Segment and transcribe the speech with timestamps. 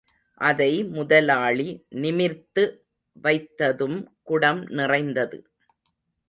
[0.41, 1.67] அதை முதலாளி
[1.95, 2.63] நிமிர்த்து
[3.23, 3.97] வைத்ததும்
[4.23, 5.39] குடம் நிறைந்தது.